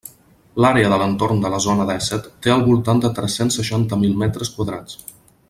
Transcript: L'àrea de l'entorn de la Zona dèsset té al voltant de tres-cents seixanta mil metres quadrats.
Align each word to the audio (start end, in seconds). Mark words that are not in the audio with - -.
L'àrea 0.63 0.87
de 0.93 0.97
l'entorn 1.01 1.43
de 1.43 1.51
la 1.55 1.59
Zona 1.65 1.85
dèsset 1.89 2.25
té 2.47 2.55
al 2.55 2.65
voltant 2.71 3.03
de 3.05 3.13
tres-cents 3.21 3.59
seixanta 3.61 4.01
mil 4.07 4.17
metres 4.25 4.53
quadrats. 4.57 4.99